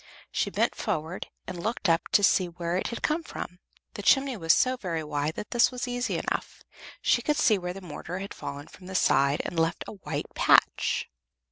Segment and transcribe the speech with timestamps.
[0.31, 3.59] She bent forward and looked up to see where it had come from.
[3.93, 6.63] The chimney was so very wide that this was easy enough.
[7.03, 10.33] She could see where the mortar had fallen from the side and left a white
[10.33, 11.07] patch.